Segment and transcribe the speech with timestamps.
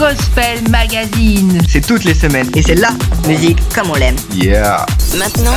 [0.00, 1.60] Gospel Magazine.
[1.68, 2.50] C'est toutes les semaines.
[2.56, 2.88] Et c'est la
[3.28, 4.16] musique comme on l'aime.
[4.32, 4.86] Yeah.
[5.18, 5.52] Maintenant,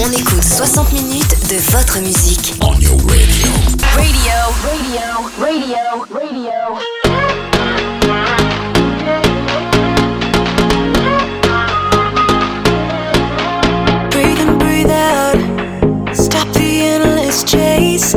[0.00, 2.54] on écoute 60 minutes de votre musique.
[2.62, 3.52] On your radio.
[3.94, 4.32] Radio,
[4.64, 5.02] radio,
[5.38, 5.76] radio,
[6.14, 6.78] radio.
[14.10, 15.36] Freedom breathe out.
[16.16, 18.16] Stop the analyst chase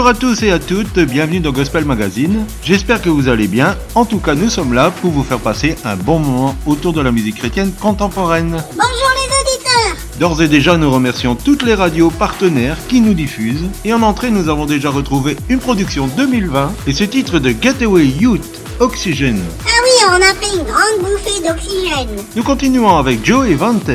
[0.00, 2.46] Bonjour à tous et à toutes, bienvenue dans Gospel Magazine.
[2.62, 3.76] J'espère que vous allez bien.
[3.94, 7.02] En tout cas, nous sommes là pour vous faire passer un bon moment autour de
[7.02, 8.52] la musique chrétienne contemporaine.
[8.52, 13.68] Bonjour les auditeurs D'ores et déjà, nous remercions toutes les radios partenaires qui nous diffusent.
[13.84, 18.06] Et en entrée, nous avons déjà retrouvé une production 2020 et ce titre de Gateway
[18.06, 19.42] Youth, Oxygène.
[19.66, 22.24] Ah oui, on a fait une grande bouffée d'oxygène.
[22.34, 23.90] Nous continuons avec Joe Vantes,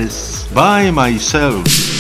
[0.54, 1.95] By Myself.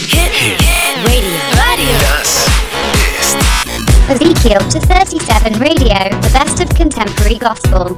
[4.07, 7.97] Ezekiel to 37 Radio, the best of contemporary gospel.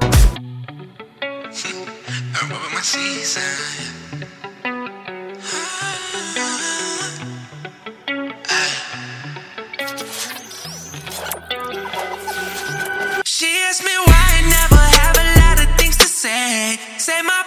[13.26, 16.78] She asked me why I never have a lot of things to say.
[16.98, 17.44] Say my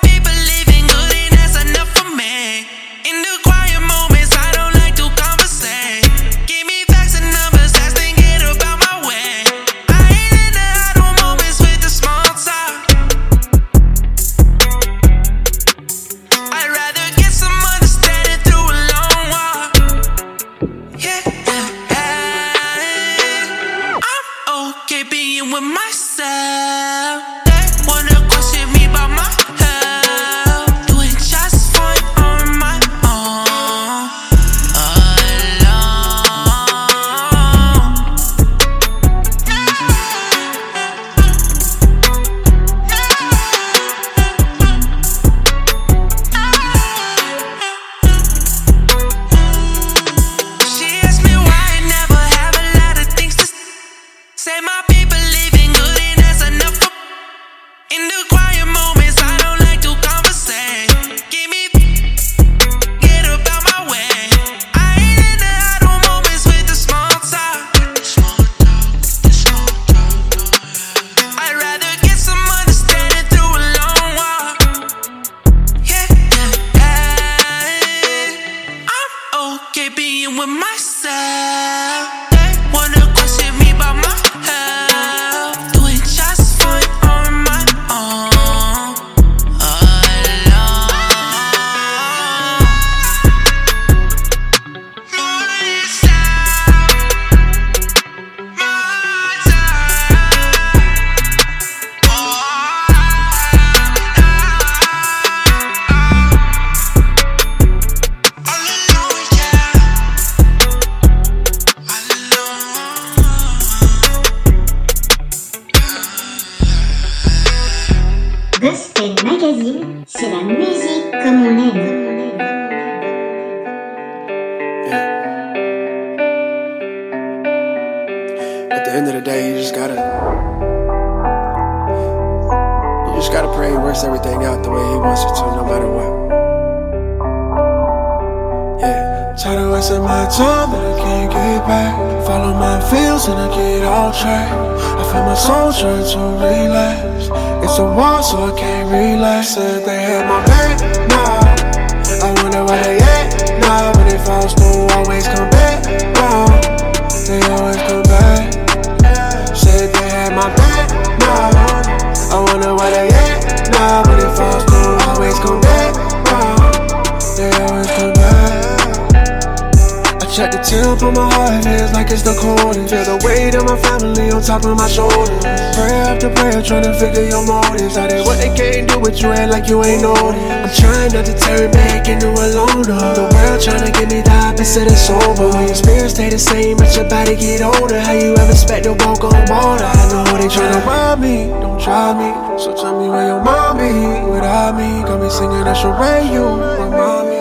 [170.81, 172.89] temp on my heart, feels like it's the coldest.
[172.89, 175.29] Feel the weight of my family on top of my shoulders.
[175.77, 177.97] Prayer after prayer, trying to figure your motives.
[177.97, 180.41] Are they what they can't do with you, act like you ain't noticed.
[180.49, 183.13] I'm trying not to turn back into a loner.
[183.13, 185.53] The world trying to get me the opposite of sober.
[185.53, 188.01] When your spirit stay the same, but your body get older.
[188.01, 189.85] How you ever expect to walk on water?
[189.85, 192.31] I know they trying to rob me, don't try me.
[192.57, 193.93] So tell me where your mom be
[194.33, 195.05] without me.
[195.05, 196.45] Got me singing that charade, you
[196.81, 197.40] remind me.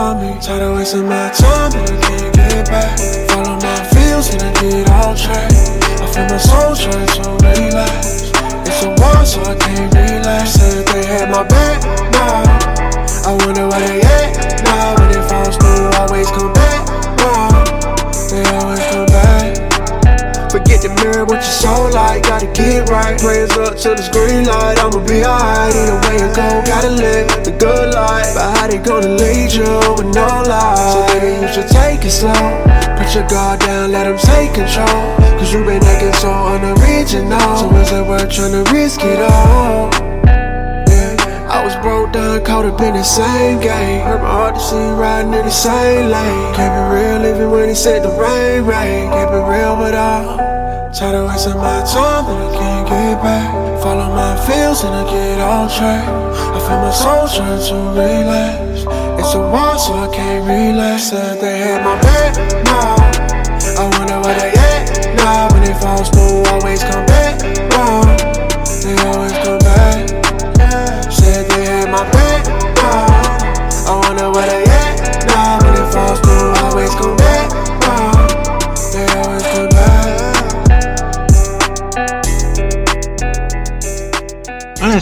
[0.00, 0.40] Remind me.
[0.40, 2.96] Tired of wasting my time, but I can't get back.
[3.28, 5.52] Follow my feels and I get off track.
[6.00, 8.32] I feel my soul trying to relax.
[8.64, 10.52] It's a war, so I can't relax.
[10.52, 11.84] Said they had my back,
[12.16, 13.68] now I wonder
[22.40, 23.18] gotta get right.
[23.20, 25.74] Prayers up to the green light, I'ma be alright.
[25.74, 28.34] Either way it go, gotta live the good life.
[28.34, 30.92] But how they gonna lead you with no lies?
[30.92, 32.32] So nigga, you should take it slow.
[32.96, 35.16] Put your guard down, let them take control.
[35.38, 37.56] Cause you been acting so unoriginal.
[37.56, 39.90] So is it worth trying to risk it all?
[40.88, 44.04] Yeah, I was broke down, caught up in the same game.
[44.04, 46.54] Hurt my heart to see you riding in the same lane.
[46.54, 49.10] Kept it real even when he said the rain, rain.
[49.10, 50.59] Kept it real, but I
[50.92, 53.82] tired of wasting my time, but I can't get back.
[53.82, 56.04] Follow my feels and I get off track.
[56.08, 58.84] I feel my soul trying to relax.
[59.20, 61.10] It's a war, so I can't relax.
[61.10, 62.59] Said they had my back,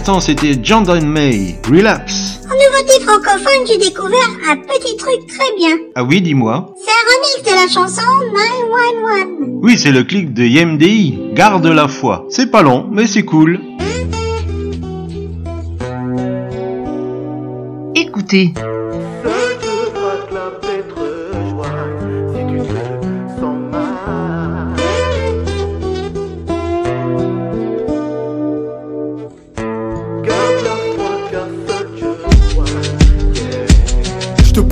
[0.08, 2.40] l'instant, c'était John Don May, Relapse.
[2.46, 5.76] En nouveauté francophone, j'ai découvert un petit truc très bien.
[5.94, 6.74] Ah oui, dis-moi.
[6.82, 8.00] C'est un remix de la chanson
[9.36, 9.60] 911.
[9.62, 12.24] Oui, c'est le clip de YMDI, Garde la foi.
[12.30, 13.60] C'est pas long, mais c'est cool.
[17.94, 18.54] Écoutez,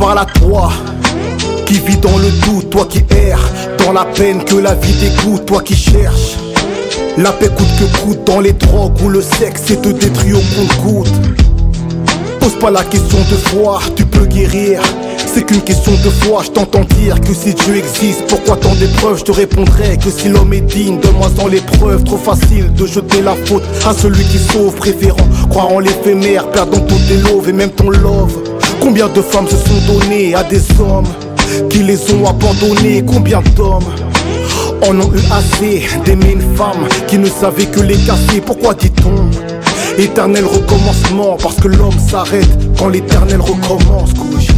[0.06, 0.26] parle à
[1.66, 3.40] qui vis dans le doute, toi qui erres
[3.84, 6.36] dans la peine que la vie dégoûte, toi qui cherches
[7.18, 10.42] la paix coûte que coûte dans les drogues ou le sexe et te détruit au
[10.54, 11.12] compte-goutte.
[12.38, 14.80] Pose pas la question de foi, tu peux guérir.
[15.16, 19.18] C'est qu'une question de foi, je t'entends dire que si Dieu existe, pourquoi tant d'épreuves?
[19.18, 22.04] Je te répondrai que si l'homme est digne, donne-moi sans l'épreuve.
[22.04, 26.80] Trop facile de jeter la faute à celui qui sauve, préférant croire en l'éphémère, perdant
[26.80, 28.45] tout tes loves et même ton love.
[28.86, 31.08] Combien de femmes se sont données à des hommes
[31.68, 33.02] qui les ont abandonnés?
[33.04, 33.82] Combien d'hommes
[34.88, 38.40] en ont eu assez d'aimer une femme qui ne savait que les casser?
[38.40, 39.28] Pourquoi dit-on
[40.00, 41.36] éternel recommencement?
[41.42, 44.14] Parce que l'homme s'arrête quand l'éternel recommence.
[44.14, 44.54] Couchite.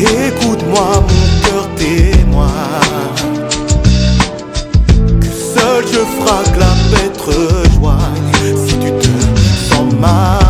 [0.00, 2.46] Écoute-moi mon cœur témoin
[5.20, 8.68] Que seul je ferai que la paix te rejoigne.
[8.68, 10.43] Si tu te sens mal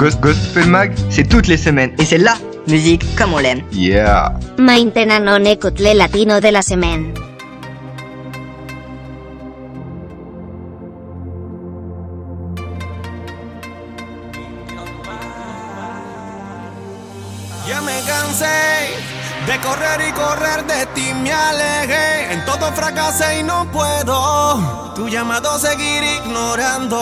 [0.00, 1.92] Ghost Gospel Mag, c'est toutes les semaines.
[1.98, 2.32] Et c'est la
[2.66, 3.60] musique comme on l'aime.
[3.70, 4.32] Yeah.
[4.56, 7.12] Maintenan honek le latino de la semaine.
[17.68, 18.96] Ya me cansé
[19.46, 22.32] de correr y correr, de ti me alejé.
[22.32, 26.96] En todo fracasé y no puedo tu llamado seguir ignorando.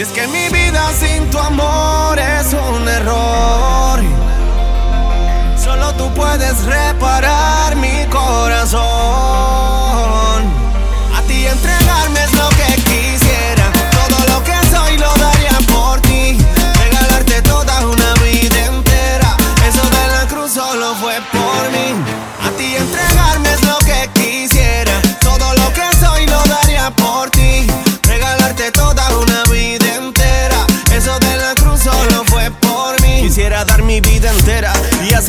[0.00, 4.00] Y es que mi vida sin tu amor es un error.
[5.62, 9.59] Solo tú puedes reparar mi corazón.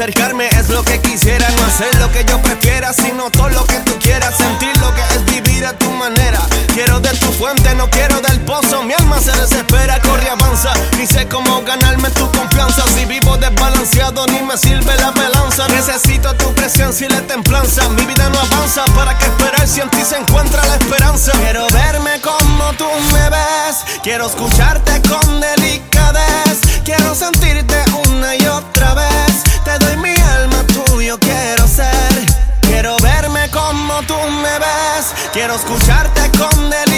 [0.01, 1.48] Acercarme es lo que quisiera.
[1.58, 4.36] No hacer lo que yo prefiera, sino todo lo que tú quieras.
[4.36, 6.39] Sentir lo que es vivir a tu manera.
[6.74, 8.81] Quiero de tu fuente, no quiero del pozo.
[8.81, 10.74] Mi alma se desespera, corre, avanza.
[10.98, 12.84] Ni sé cómo ganarme tu confianza.
[12.96, 15.67] Si vivo desbalanceado, ni me sirve la balanza.
[15.67, 17.88] Necesito tu presencia y la templanza.
[17.89, 18.86] Mi vida no avanza.
[18.96, 21.31] ¿Para qué esperar si en ti se encuentra la esperanza?
[21.34, 23.77] Quiero verme como tú me ves.
[24.01, 26.60] Quiero escucharte con delicadez.
[26.84, 29.50] Quiero sentirte una y otra vez.
[29.71, 32.25] Te doy mi alma, tuyo quiero ser.
[32.59, 35.13] Quiero verme como tú me ves.
[35.31, 36.90] Quiero escucharte con delicadez.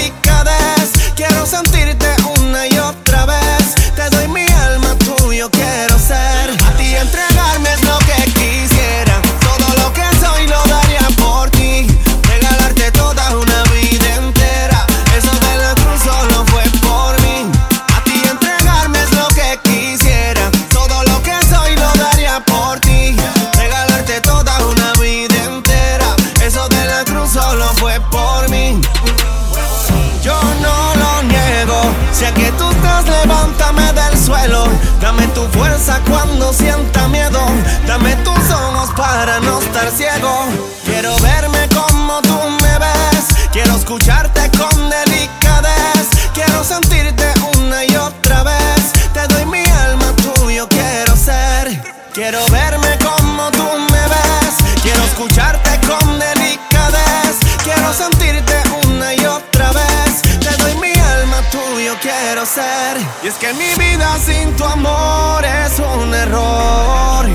[43.93, 46.09] Escucharte con delicadez.
[46.33, 48.91] Quiero sentirte una y otra vez.
[49.13, 51.79] Te doy mi alma, tuyo quiero ser.
[52.11, 54.81] Quiero verme como tú me ves.
[54.81, 57.37] Quiero escucharte con delicadez.
[57.63, 58.55] Quiero sentirte
[58.87, 60.23] una y otra vez.
[60.39, 62.97] Te doy mi alma, tuyo quiero ser.
[63.23, 67.27] Y es que mi vida sin tu amor es un error.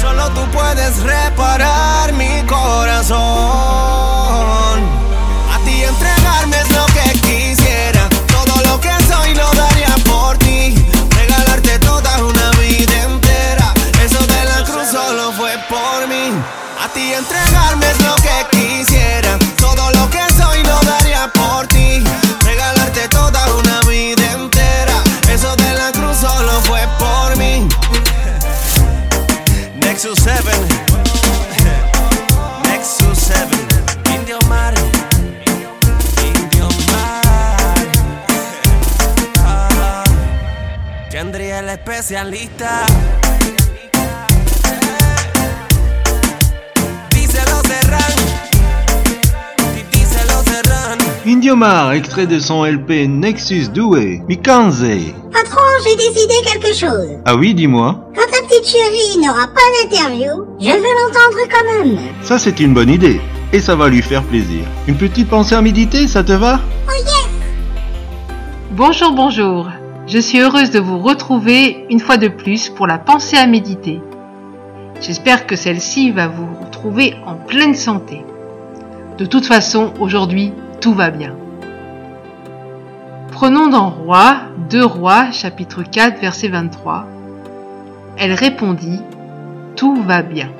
[0.00, 4.13] Solo tú puedes reparar mi corazón.
[42.04, 42.84] Especialista.
[51.26, 54.84] Indiomar, extrait de son LP Nexus Doué, Mikanze.
[55.32, 57.18] Patron, j'ai décidé quelque chose.
[57.24, 58.10] Ah oui, dis-moi.
[58.14, 61.98] Quand ta petite chérie n'aura pas d'interview, je veux l'entendre quand même.
[62.22, 63.20] Ça, c'est une bonne idée.
[63.54, 64.64] Et ça va lui faire plaisir.
[64.86, 66.60] Une petite pensée à méditer, ça te va?
[66.86, 67.28] Oh yes
[68.72, 69.68] Bonjour, bonjour.
[70.06, 74.02] Je suis heureuse de vous retrouver une fois de plus pour la pensée à méditer.
[75.00, 78.22] J'espère que celle-ci va vous retrouver en pleine santé.
[79.16, 81.34] De toute façon, aujourd'hui, tout va bien.
[83.32, 84.36] Prenons dans Roi,
[84.68, 87.06] 2 Rois, chapitre 4, verset 23.
[88.18, 89.00] Elle répondit,
[89.74, 90.50] Tout va bien.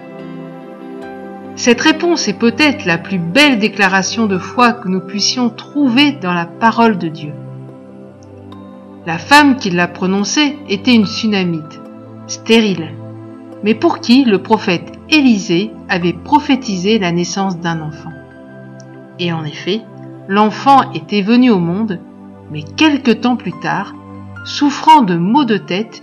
[1.55, 6.33] Cette réponse est peut-être la plus belle déclaration de foi que nous puissions trouver dans
[6.33, 7.33] la parole de Dieu.
[9.07, 11.79] La femme qui l'a prononcée était une sunamite,
[12.27, 12.95] stérile,
[13.63, 18.13] mais pour qui le prophète Élisée avait prophétisé la naissance d'un enfant.
[19.19, 19.83] Et en effet,
[20.27, 22.01] l'enfant était venu au monde,
[22.51, 23.95] mais quelque temps plus tard,
[24.47, 26.01] souffrant de maux de tête,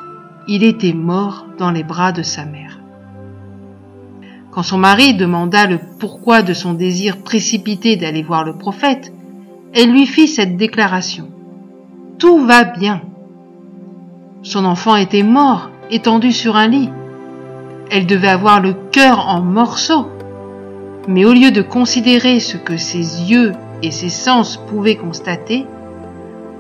[0.48, 2.79] il était mort dans les bras de sa mère.
[4.51, 9.12] Quand son mari demanda le pourquoi de son désir précipité d'aller voir le prophète,
[9.74, 11.29] elle lui fit cette déclaration.
[12.21, 13.01] Tout va bien.
[14.43, 16.91] Son enfant était mort, étendu sur un lit.
[17.89, 20.05] Elle devait avoir le cœur en morceaux.
[21.07, 25.65] Mais au lieu de considérer ce que ses yeux et ses sens pouvaient constater,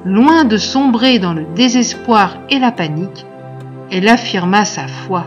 [0.03, 3.27] loin de sombrer dans le désespoir et la panique,
[3.91, 5.25] elle affirma sa foi.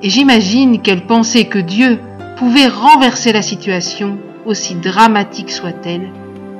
[0.00, 2.00] Et j'imagine qu'elle pensait que Dieu
[2.38, 6.08] pouvait renverser la situation, aussi dramatique soit-elle,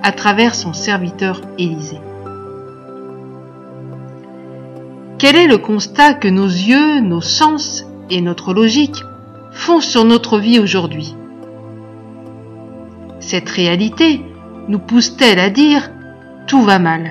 [0.02, 2.00] à travers son serviteur Élisée.
[5.20, 9.04] Quel est le constat que nos yeux, nos sens et notre logique
[9.52, 11.14] font sur notre vie aujourd'hui?
[13.18, 14.24] Cette réalité
[14.68, 15.90] nous pousse-t-elle à dire⁇
[16.46, 17.02] tout va mal?⁇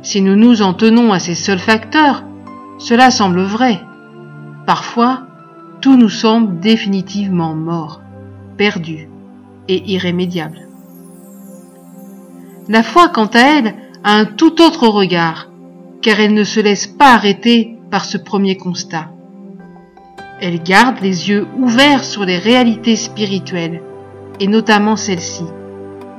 [0.00, 2.24] Si nous nous en tenons à ces seuls facteurs,
[2.78, 3.82] cela semble vrai.
[4.64, 5.24] Parfois,
[5.82, 8.00] tout nous semble définitivement mort,
[8.56, 9.10] perdu
[9.68, 10.68] et irrémédiable.
[12.70, 15.48] La foi, quant à elle, a un tout autre regard,
[16.04, 19.08] car elle ne se laisse pas arrêter par ce premier constat.
[20.38, 23.80] Elle garde les yeux ouverts sur les réalités spirituelles,
[24.38, 25.44] et notamment celle-ci.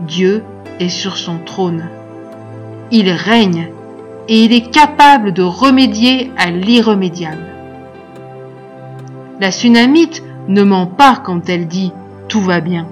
[0.07, 0.41] Dieu
[0.79, 1.87] est sur son trône.
[2.89, 3.69] Il règne,
[4.27, 7.45] et il est capable de remédier à l'irrémédiable.
[9.39, 11.91] La tsunamite ne ment pas quand elle dit
[12.27, 12.87] tout va bien.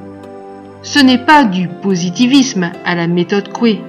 [0.84, 3.82] Ce n'est pas du positivisme à la méthode Coué,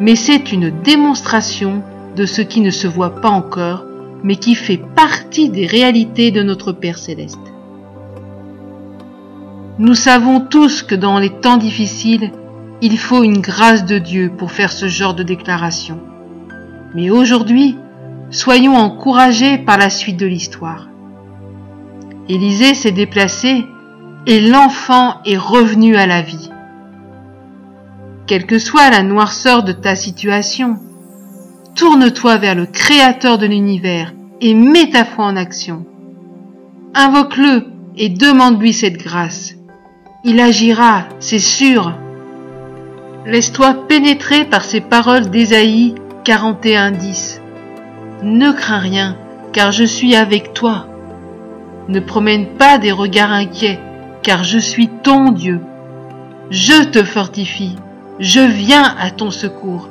[0.00, 1.82] mais c'est une démonstration
[2.16, 3.84] de ce qui ne se voit pas encore,
[4.22, 7.38] mais qui fait partie des réalités de notre Père céleste.
[9.78, 12.32] Nous savons tous que dans les temps difficiles,
[12.80, 16.00] il faut une grâce de Dieu pour faire ce genre de déclaration.
[16.94, 17.76] Mais aujourd'hui,
[18.30, 20.88] soyons encouragés par la suite de l'histoire.
[22.28, 23.66] Élisée s'est déplacé
[24.26, 26.50] et l'enfant est revenu à la vie.
[28.26, 30.78] Quelle que soit la noirceur de ta situation,
[31.76, 35.84] tourne-toi vers le Créateur de l'univers et mets ta foi en action.
[36.94, 39.54] Invoque-le et demande-lui cette grâce.
[40.24, 41.92] Il agira, c'est sûr.
[43.26, 47.40] Laisse-toi pénétrer par ces paroles d'Ésaïe 41.10.
[48.22, 49.16] Ne crains rien,
[49.52, 50.86] car je suis avec toi.
[51.88, 53.78] Ne promène pas des regards inquiets,
[54.22, 55.60] car je suis ton Dieu.
[56.50, 57.76] Je te fortifie,
[58.18, 59.88] je viens à ton secours,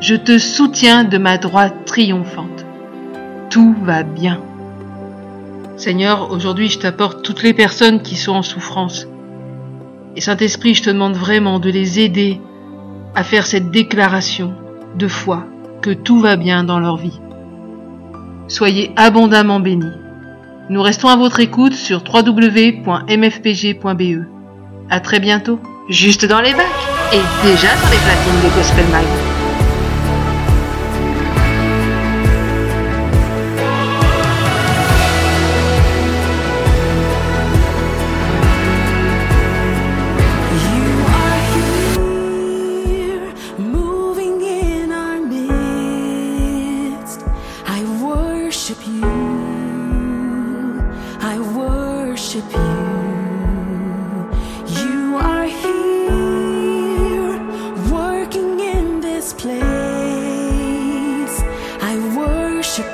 [0.00, 2.64] je te soutiens de ma droite triomphante.
[3.50, 4.40] Tout va bien.
[5.76, 9.06] Seigneur, aujourd'hui je t'apporte toutes les personnes qui sont en souffrance.
[10.16, 12.40] Et Saint-Esprit, je te demande vraiment de les aider
[13.14, 14.54] à faire cette déclaration
[14.96, 15.46] de foi
[15.82, 17.20] que tout va bien dans leur vie.
[18.48, 19.86] Soyez abondamment bénis.
[20.70, 22.84] Nous restons à votre écoute sur www.mfpg.be.
[24.88, 26.66] À très bientôt, juste dans les bacs
[27.12, 29.29] et déjà dans les platines de Gospel Mag.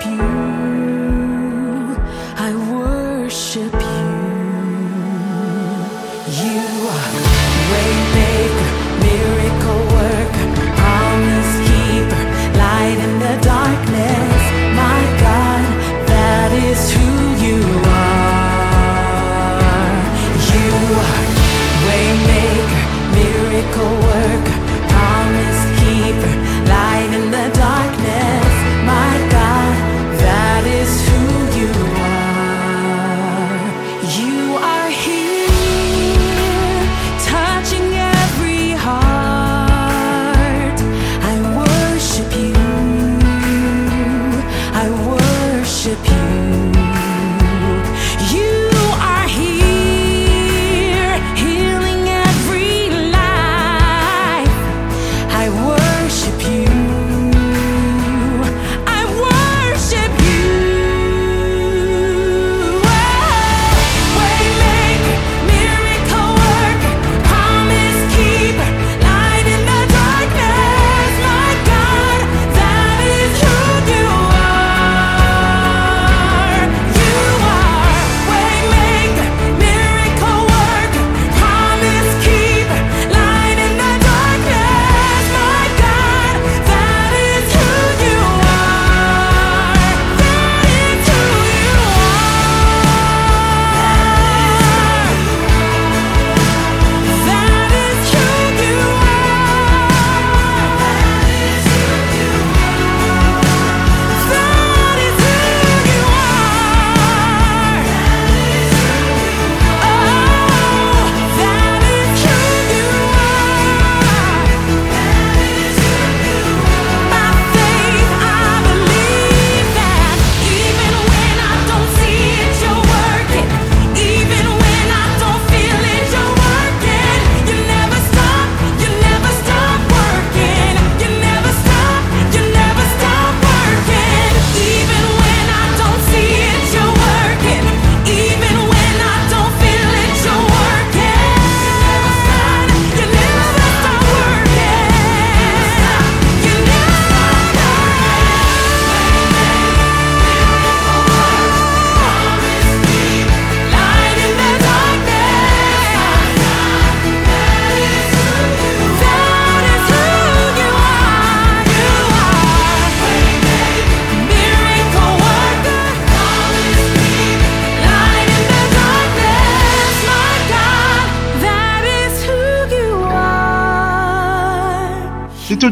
[0.00, 0.35] pure.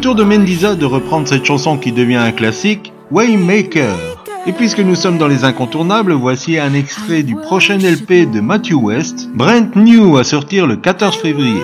[0.04, 3.96] tour de Mendiza de reprendre cette chanson qui devient un classique, Waymaker.
[4.46, 8.74] Et puisque nous sommes dans les incontournables, voici un extrait du prochain LP de Matthew
[8.74, 11.62] West, Brent New, à sortir le 14 février.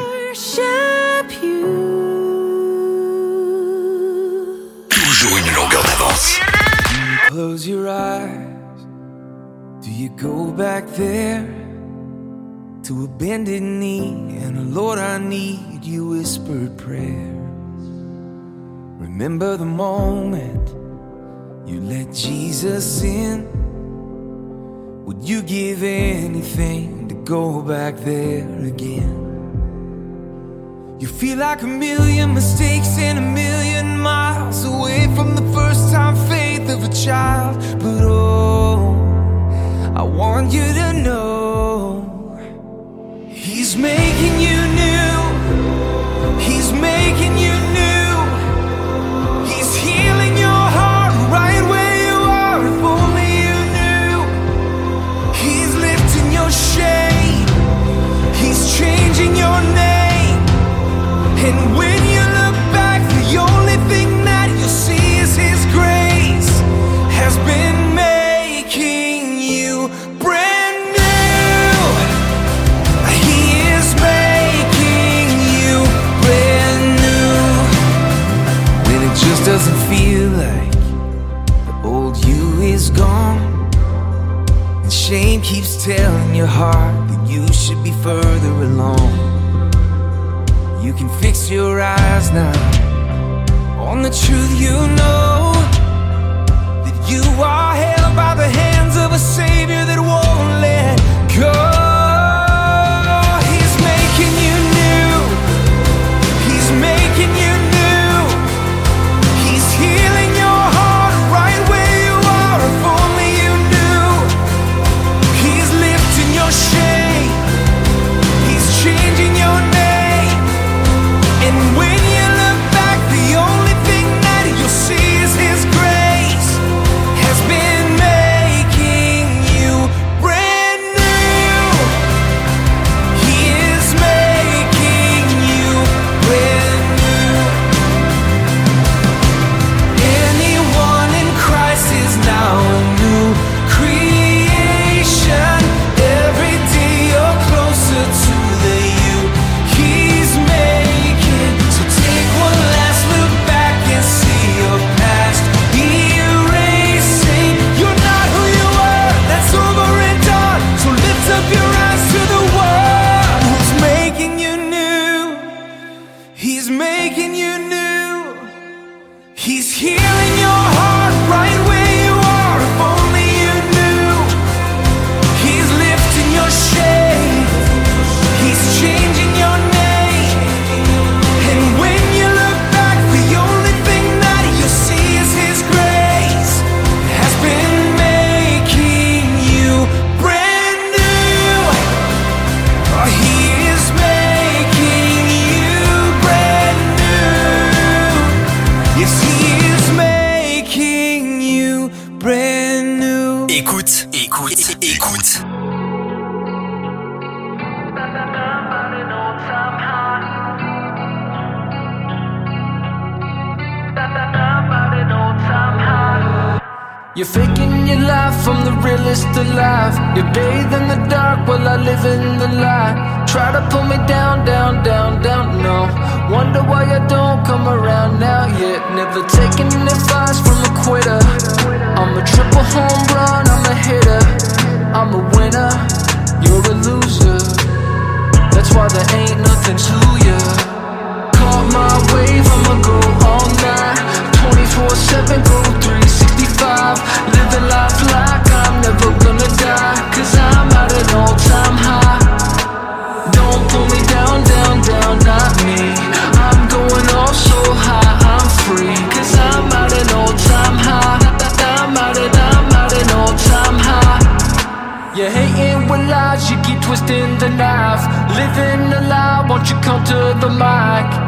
[4.89, 6.41] Toujours une longueur d'avance.
[7.29, 8.87] Close your eyes.
[9.83, 11.45] Do you go back there?
[12.85, 17.40] To a bended knee, and Lord, I need you whispered prayer.
[19.13, 20.69] Remember the moment
[21.69, 23.45] you let Jesus in?
[25.05, 29.17] Would you give anything to go back there again?
[31.01, 34.00] You feel like a million mistakes and a million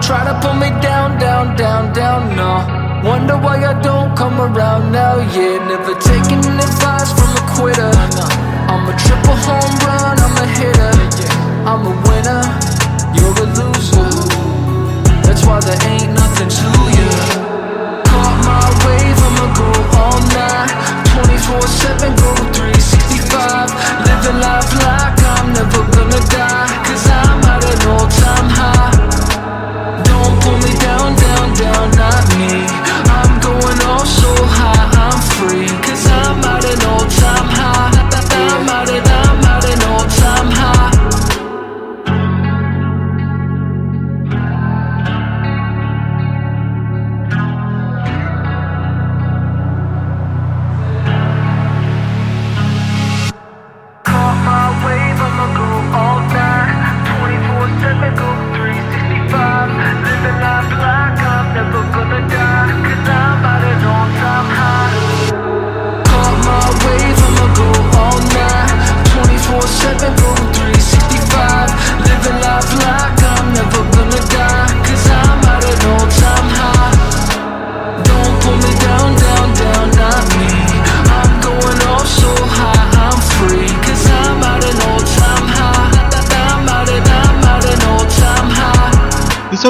[0.02, 0.91] try to pull me down.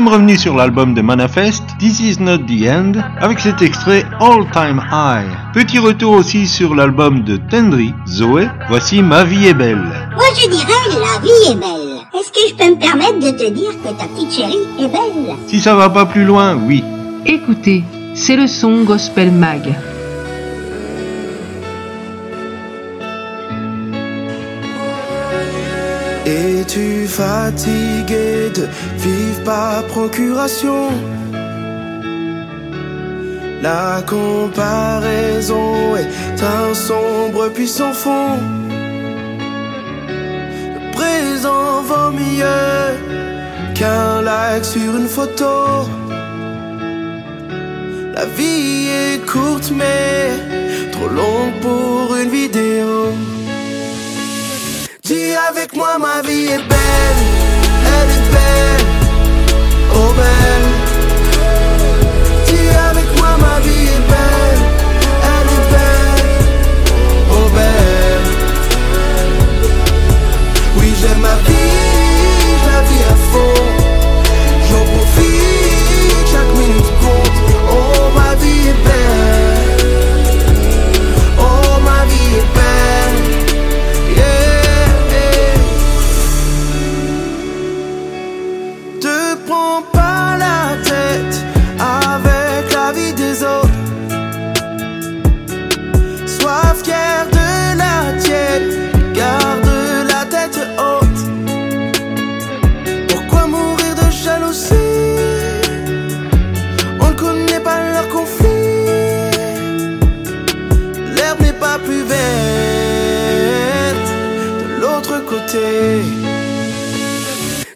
[0.02, 4.44] Sommes revenus sur l'album de Manifest, This Is Not the End, avec cet extrait All
[4.52, 5.28] Time High.
[5.54, 9.84] Petit retour aussi sur l'album de Tendry, Zoé, voici Ma vie est belle.
[10.14, 12.00] Moi je dirais la vie est belle.
[12.18, 15.36] Est-ce que je peux me permettre de te dire que ta petite chérie est belle?
[15.46, 16.82] Si ça va pas plus loin, oui.
[17.24, 17.84] Écoutez,
[18.14, 19.72] c'est le son Gospel Mag.
[26.24, 30.88] Es-tu fatigué de vivre par procuration?
[33.60, 38.38] La comparaison est un sombre puissant fond.
[40.74, 45.88] Le présent vaut mieux qu'un like sur une photo.
[48.14, 50.30] La vie est courte mais
[50.92, 53.12] trop longue pour une vidéo.
[55.04, 57.22] Dis avec moi ma vie est belle,
[57.92, 58.86] elle est belle,
[59.96, 60.68] oh belle.
[62.46, 64.62] Dis avec moi ma vie est belle,
[65.34, 66.24] elle est belle,
[67.32, 68.26] oh belle.
[70.78, 71.81] Oui j'aime ma vie,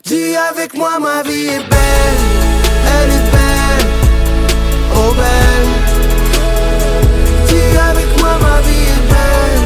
[0.02, 2.20] Dis avec moi ma vie est belle,
[2.96, 3.86] elle est belle,
[4.94, 5.72] oh belle.
[7.48, 9.60] Dis avec moi ma vie est belle,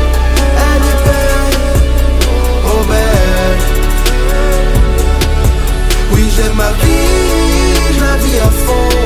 [0.67, 1.59] elle est belle,
[2.67, 3.61] oh belle.
[6.13, 9.00] Oui j'aime ma vie, je la vis à fond.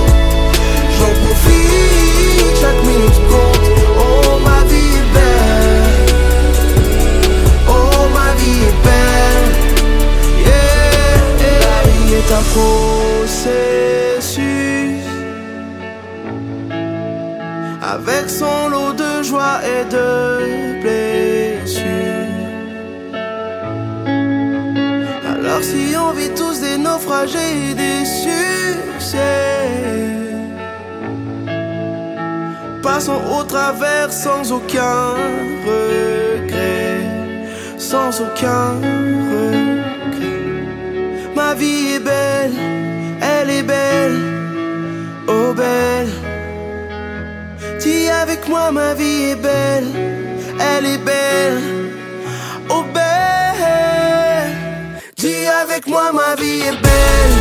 [18.06, 21.84] Avec son lot de joie et de blessures.
[25.26, 29.16] Alors si on vit tous des naufrages et des succès,
[32.82, 35.14] passons au travers sans aucun
[35.66, 37.00] regret,
[37.78, 38.74] sans aucun
[39.32, 39.64] regret.
[41.34, 42.52] Ma vie est belle,
[43.22, 44.18] elle est belle,
[45.26, 46.23] oh belle.
[48.04, 49.88] Dis avec moi, ma vie est belle,
[50.60, 51.62] elle est belle,
[52.68, 54.52] oh belle.
[55.16, 57.34] Dis avec moi, ma vie est belle,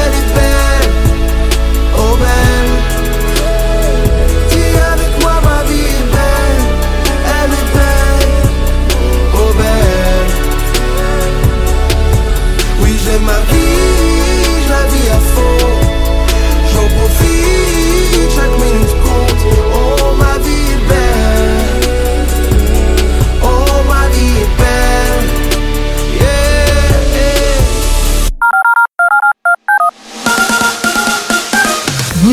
[0.00, 0.90] elle est belle,
[1.96, 2.53] oh belle.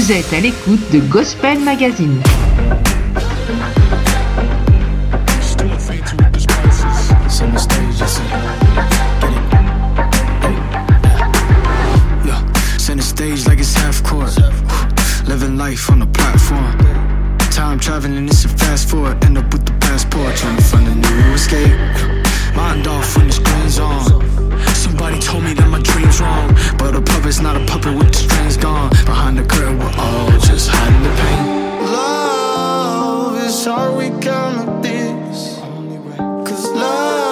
[0.02, 2.24] Vous êtes à l'écoute de Gospel Magazine.
[17.80, 19.24] Traveling, it's a fast forward.
[19.24, 20.36] End up with the passport.
[20.36, 22.56] Trying to find a new escape.
[22.56, 24.41] Mind off when screen's.
[24.92, 26.54] Somebody told me that my dream's wrong.
[26.78, 28.90] But a puppet's not a puppet with the strings gone.
[29.06, 31.44] Behind the curtain, we're all just hiding the pain.
[31.96, 35.60] Love is how we gonna this.
[36.46, 37.31] Cause love,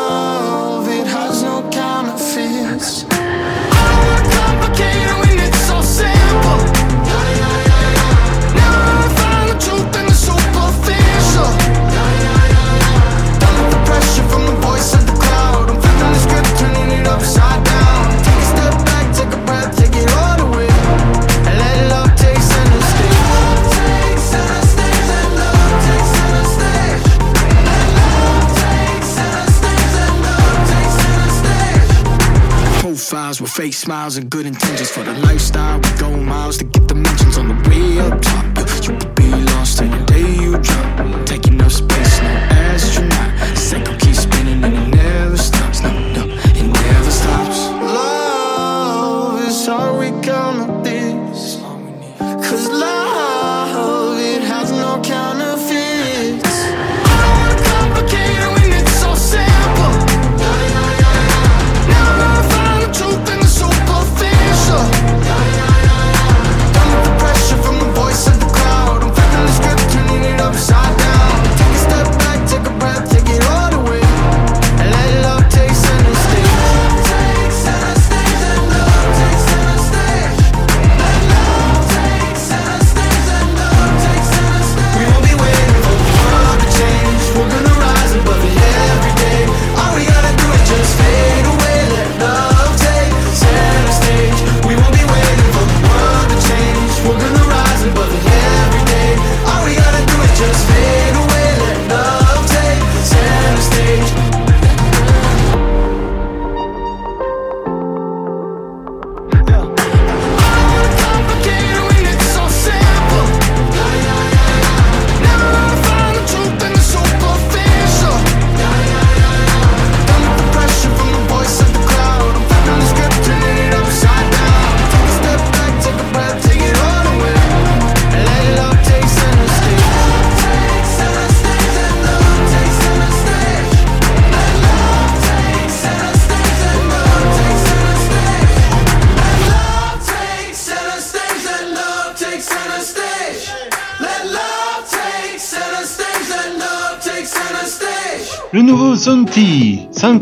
[33.60, 35.82] Fake smiles and good intentions for the lifestyle.
[35.82, 38.46] We go miles to get the mentions on the way up top.
[38.58, 41.26] You, you could be lost till the day you drop.
[41.26, 43.19] Taking up space, no astronaut.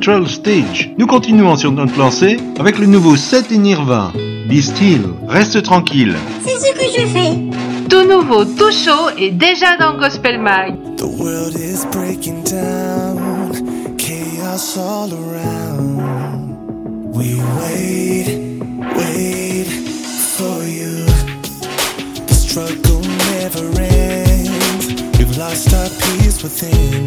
[0.08, 0.90] Central Stage.
[0.98, 4.14] Nous continuons sur notre lancée avec le nouveau 7 et Nirvana.
[4.48, 6.16] Be still, reste tranquille.
[6.46, 7.34] C'est ce que je fais.
[7.90, 10.76] Tout nouveau, tout chaud et déjà dans Gospel Mag.
[10.96, 13.52] The world is breaking down,
[13.98, 16.56] chaos all around.
[17.14, 18.62] We wait,
[18.96, 19.68] wait
[20.38, 21.06] for you.
[22.28, 23.02] The struggle
[23.36, 24.88] never ends.
[25.20, 27.07] We've lost our peace within.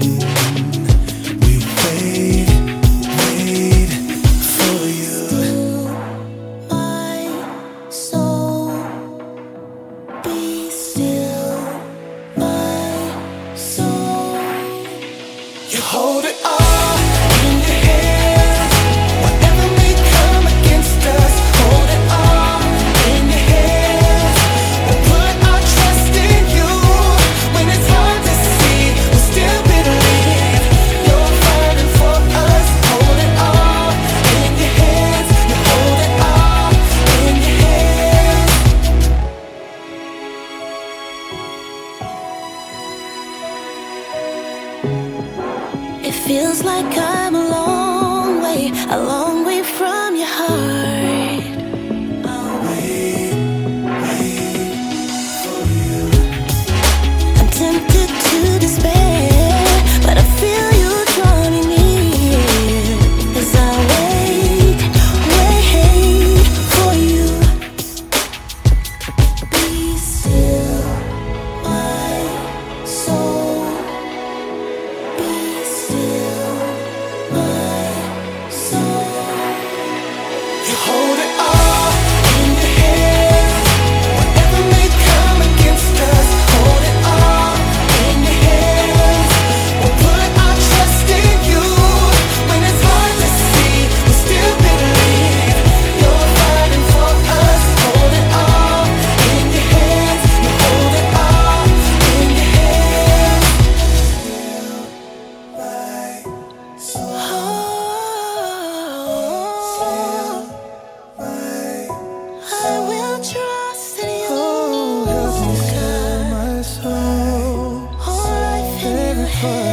[119.41, 119.70] for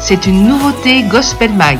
[0.00, 1.78] c'est une nouveauté Gospel Mag.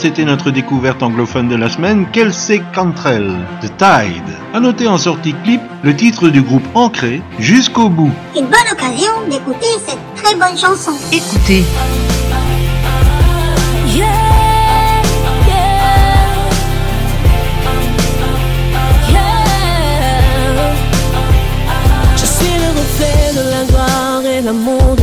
[0.00, 4.34] c'était notre découverte anglophone de la semaine, Kelsey Cantrell, The Tide.
[4.54, 8.10] À noter en sortie clip le titre du groupe Ancré, Jusqu'au bout.
[8.34, 10.92] Une bonne occasion d'écouter cette très bonne chanson.
[11.12, 11.64] Écoutez.
[22.16, 24.96] Je suis le reflet de la gloire et l'amour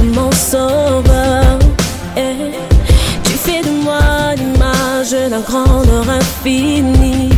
[5.48, 7.30] grandeur infinie.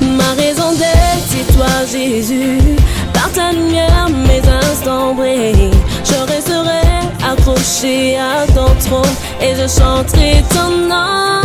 [0.00, 2.58] Ma raison d'être, c'est toi Jésus.
[3.12, 5.70] Par ta lumière, mes instants brillent.
[6.04, 6.82] Je resterai
[7.30, 11.40] accroché à ton trône et je chanterai ton nom.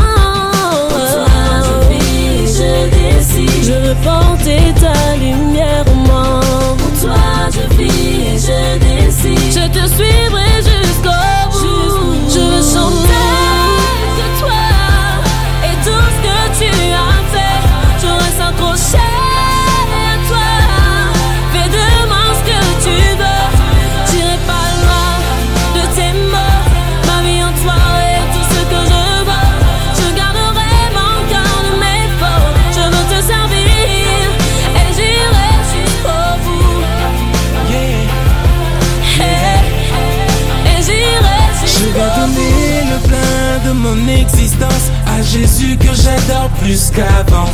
[0.90, 1.28] Pour toi,
[1.68, 3.64] je vis, je décide.
[3.64, 6.76] Je veux porter ta lumière au.
[6.78, 7.24] Pour toi,
[7.56, 9.52] je vis, je décide.
[9.52, 11.60] Je te suivrai jusqu'au bout.
[11.60, 12.30] Jusqu bout.
[12.34, 13.47] Je veux chanter.
[18.48, 18.98] Retrocher,
[21.52, 23.46] fais de moi ce que tu veux.
[24.08, 25.18] Tirez pas le droit
[25.76, 26.70] de tes morts.
[27.08, 29.50] Ma vie en toi et tout ce que je vois.
[29.98, 32.56] Je garderai mon corps, mes forces.
[32.78, 33.68] Je veux te servir
[34.80, 35.92] et j'irai sur
[36.44, 36.78] vous.
[41.66, 42.58] Je vais donner
[42.92, 47.50] le plein de mon existence à Jésus que j'adore plus qu'avant.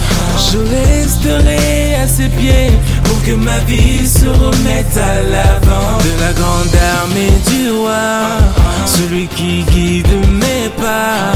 [0.51, 2.71] Je resterai à ses pieds
[3.03, 8.37] pour que ma vie se remette à l'avant de la grande armée du roi,
[8.85, 11.33] celui qui guide mes pas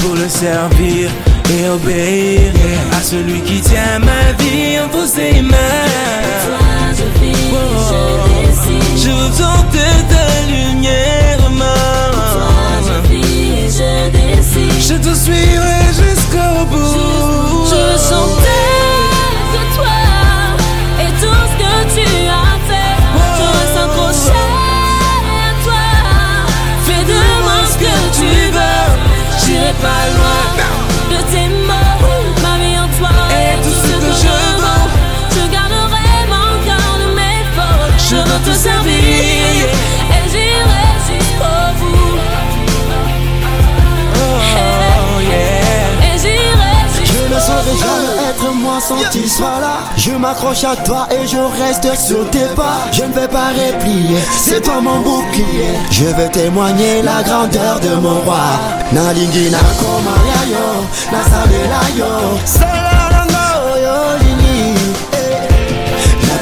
[0.00, 1.10] pour le servir
[1.50, 2.52] et obéir
[2.96, 5.56] à celui qui tient ma vie entre ses mains.
[8.96, 11.72] Je veux sortir de ta lumière, maman.
[14.80, 16.81] Je te suivrai jusqu'au bout.
[38.44, 39.68] te servir.
[40.16, 42.18] Et j'irai jusqu'au bout.
[44.16, 46.14] Oh yeah.
[46.14, 49.76] Et j'irai jusqu'au bout Je ne saurais jamais être moi sans qu'il soit là.
[49.96, 52.88] Je m'accroche à toi et je reste sur tes pas.
[52.92, 55.72] Je ne vais pas réplier, c'est toi mon bouclier.
[55.90, 58.40] Je veux témoigner la grandeur de mon roi.
[58.92, 63.21] Nalingi Nalingina Komaya yo, Nasabela yo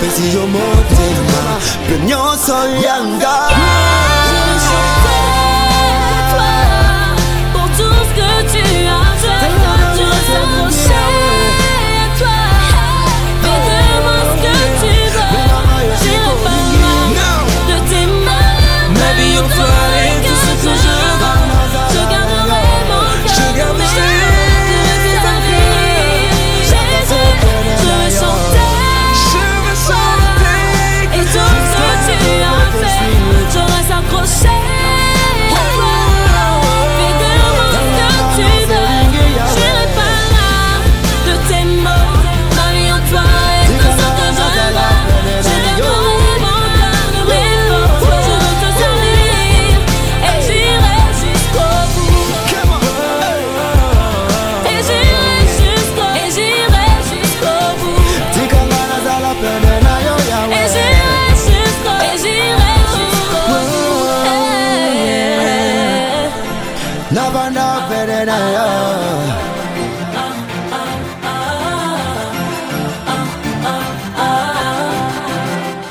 [0.00, 1.44] pensi yo motema
[1.88, 2.70] Pe myon sol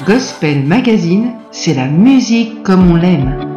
[0.09, 3.48] Gospel Magazine, c'est la musique comme on l'aime.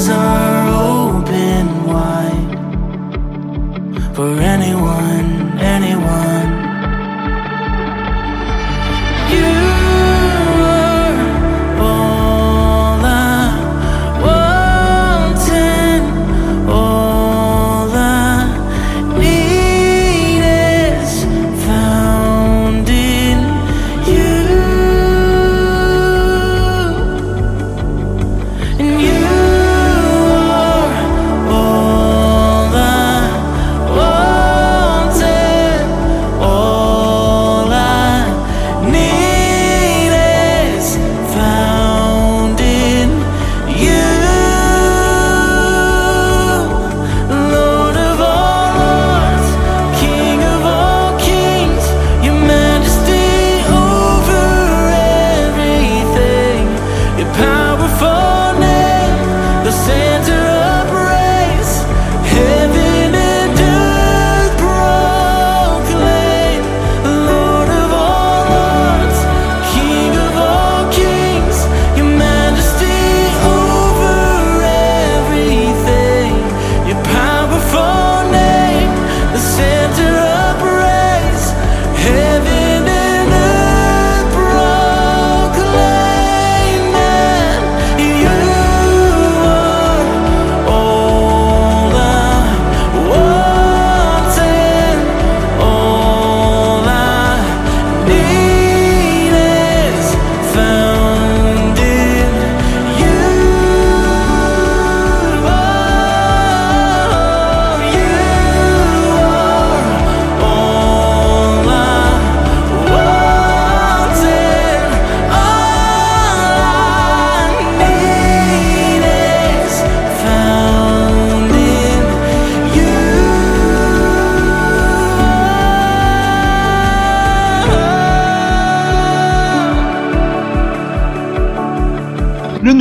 [0.00, 0.49] songs are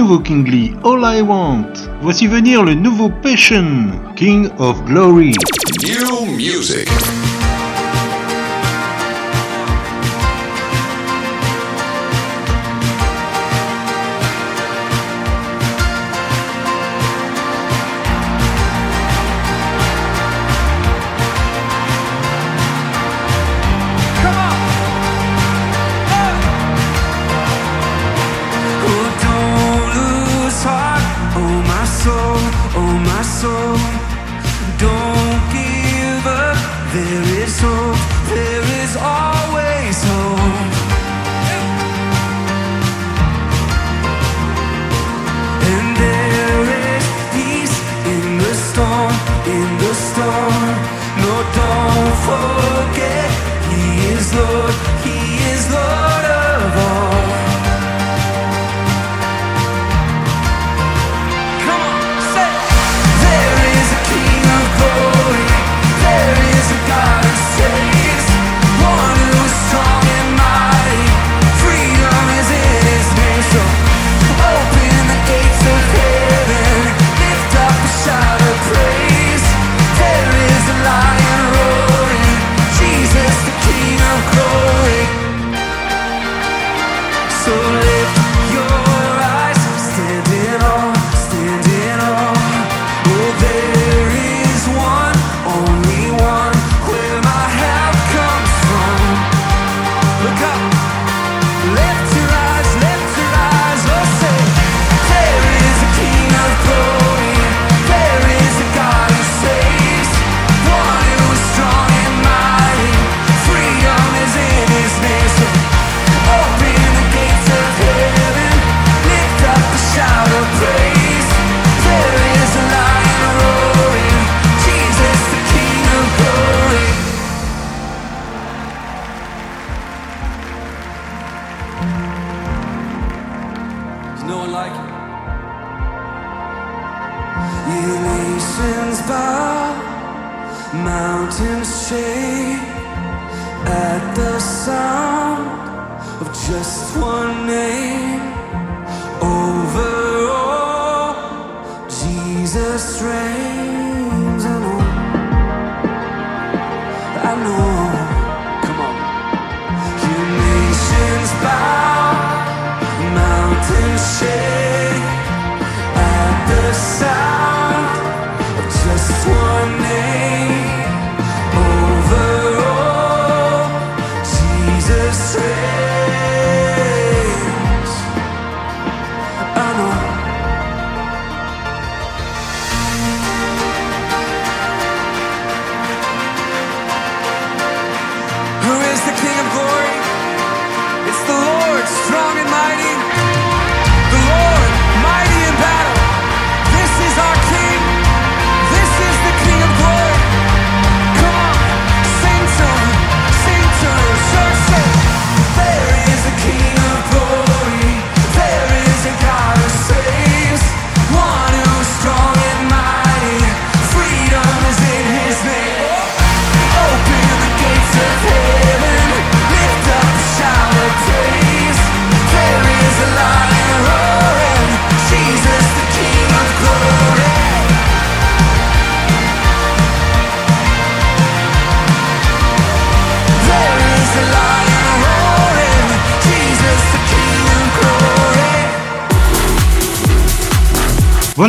[0.10, 1.72] nouveau King Lee, All I Want.
[2.02, 5.34] Voici venir le nouveau Passion, King of Glory.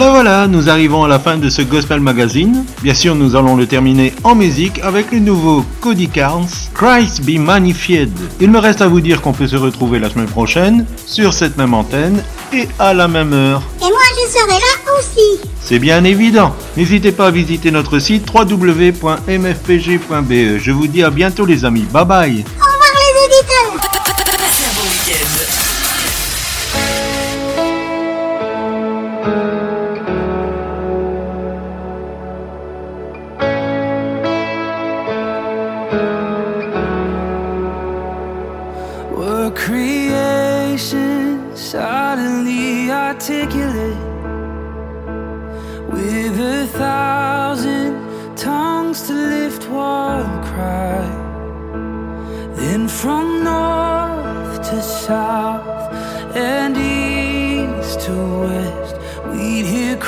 [0.00, 2.64] Voilà, voilà, nous arrivons à la fin de ce Gospel Magazine.
[2.82, 7.38] Bien sûr, nous allons le terminer en musique avec le nouveau Cody Carnes, Christ Be
[7.38, 8.10] Magnified.
[8.40, 11.58] Il me reste à vous dire qu'on peut se retrouver la semaine prochaine sur cette
[11.58, 13.62] même antenne et à la même heure.
[13.82, 15.38] Et moi, je serai là aussi.
[15.60, 16.54] C'est bien évident.
[16.78, 19.02] N'hésitez pas à visiter notre site www.mfpg.be.
[20.58, 21.84] Je vous dis à bientôt les amis.
[21.92, 22.42] Bye bye.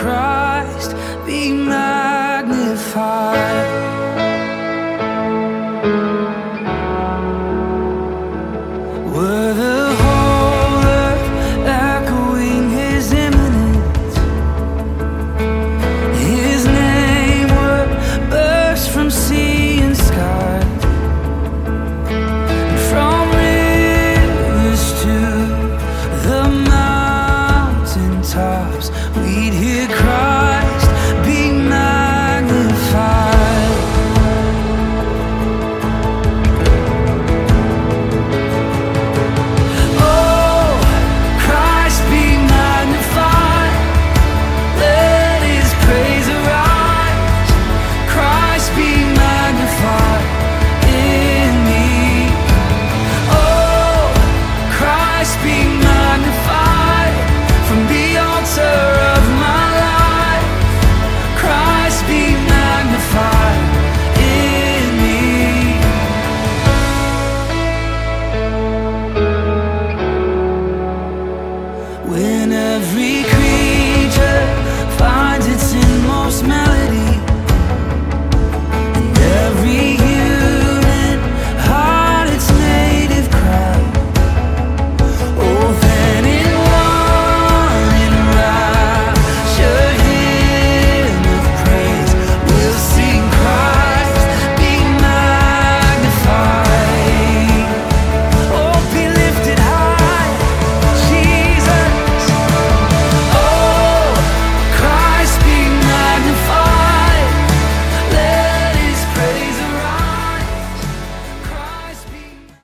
[0.03, 2.53] Christ be magnified.